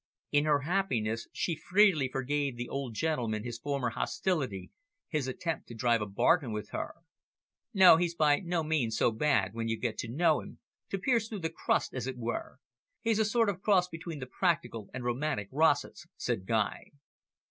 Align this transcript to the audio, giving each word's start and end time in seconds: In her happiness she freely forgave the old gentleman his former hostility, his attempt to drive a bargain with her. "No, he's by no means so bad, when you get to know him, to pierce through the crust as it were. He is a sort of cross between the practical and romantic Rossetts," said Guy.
In 0.31 0.45
her 0.45 0.61
happiness 0.61 1.27
she 1.31 1.53
freely 1.55 2.07
forgave 2.09 2.57
the 2.57 2.67
old 2.67 2.95
gentleman 2.95 3.43
his 3.43 3.59
former 3.59 3.91
hostility, 3.91 4.71
his 5.09 5.27
attempt 5.27 5.67
to 5.67 5.75
drive 5.75 6.01
a 6.01 6.07
bargain 6.07 6.51
with 6.51 6.71
her. 6.71 6.95
"No, 7.71 7.97
he's 7.97 8.15
by 8.15 8.39
no 8.39 8.63
means 8.63 8.97
so 8.97 9.11
bad, 9.11 9.53
when 9.53 9.67
you 9.67 9.77
get 9.77 9.99
to 9.99 10.11
know 10.11 10.39
him, 10.41 10.57
to 10.89 10.97
pierce 10.97 11.29
through 11.29 11.41
the 11.41 11.51
crust 11.51 11.93
as 11.93 12.07
it 12.07 12.17
were. 12.17 12.57
He 13.03 13.11
is 13.11 13.19
a 13.19 13.25
sort 13.25 13.47
of 13.47 13.61
cross 13.61 13.87
between 13.87 14.17
the 14.17 14.25
practical 14.25 14.89
and 14.91 15.03
romantic 15.03 15.49
Rossetts," 15.51 16.07
said 16.17 16.47
Guy. 16.47 16.85